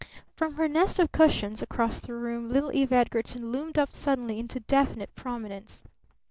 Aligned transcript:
From 0.35 0.55
her 0.55 0.67
nest 0.67 0.97
of 0.97 1.11
cushions 1.11 1.61
across 1.61 1.99
the 1.99 2.15
room 2.15 2.49
little 2.49 2.75
Eve 2.75 2.91
Edgarton 2.91 3.51
loomed 3.51 3.77
up 3.77 3.93
suddenly 3.93 4.39
into 4.39 4.59
definite 4.61 5.13
prominence. 5.15 5.83